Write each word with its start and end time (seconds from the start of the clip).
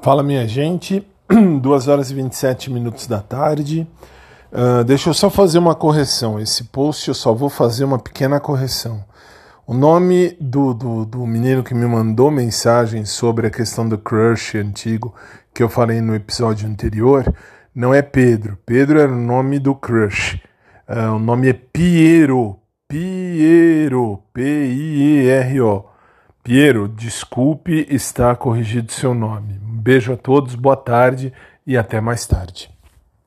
Fala 0.00 0.22
minha 0.22 0.46
gente, 0.46 1.04
2 1.60 1.88
horas 1.88 2.10
e 2.10 2.14
27 2.14 2.70
minutos 2.70 3.08
da 3.08 3.20
tarde. 3.20 3.86
Uh, 4.52 4.84
deixa 4.84 5.10
eu 5.10 5.14
só 5.14 5.28
fazer 5.28 5.58
uma 5.58 5.74
correção. 5.74 6.38
Esse 6.38 6.64
post 6.64 7.08
eu 7.08 7.14
só 7.14 7.34
vou 7.34 7.50
fazer 7.50 7.84
uma 7.84 7.98
pequena 7.98 8.38
correção. 8.38 9.04
O 9.66 9.74
nome 9.74 10.36
do, 10.40 10.72
do, 10.72 11.04
do 11.04 11.26
menino 11.26 11.64
que 11.64 11.74
me 11.74 11.84
mandou 11.84 12.30
mensagem 12.30 13.04
sobre 13.04 13.48
a 13.48 13.50
questão 13.50 13.88
do 13.88 13.98
crush 13.98 14.56
antigo 14.56 15.14
que 15.52 15.62
eu 15.62 15.68
falei 15.68 16.00
no 16.00 16.14
episódio 16.14 16.68
anterior 16.68 17.34
não 17.74 17.92
é 17.92 18.00
Pedro. 18.00 18.56
Pedro 18.64 19.00
era 19.00 19.12
o 19.12 19.20
nome 19.20 19.58
do 19.58 19.74
crush. 19.74 20.40
Uh, 20.88 21.16
o 21.16 21.18
nome 21.18 21.48
é 21.48 21.52
Piero. 21.52 22.56
Piero. 22.86 24.22
P-I-E-R-O. 24.32 25.84
Piero, 26.42 26.88
desculpe, 26.88 27.86
está 27.90 28.34
corrigido 28.34 28.90
seu 28.90 29.12
nome. 29.12 29.67
Beijo 29.88 30.12
a 30.12 30.16
todos, 30.18 30.54
boa 30.54 30.76
tarde 30.76 31.32
e 31.66 31.74
até 31.74 31.98
mais 31.98 32.26
tarde. 32.26 32.68